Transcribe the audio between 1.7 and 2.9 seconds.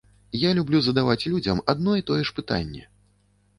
адно і тое ж пытанне.